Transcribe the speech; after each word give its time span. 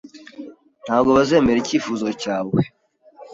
Ntabwo 0.85 1.09
bazemera 1.17 1.57
icyifuzo 1.61 2.07
cyawe. 2.21 2.59